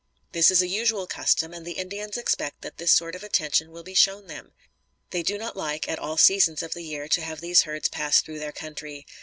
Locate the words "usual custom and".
0.67-1.63